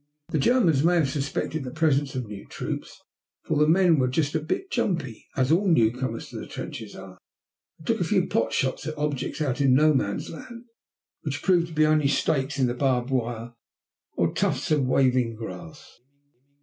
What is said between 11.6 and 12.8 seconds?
to be only stakes in the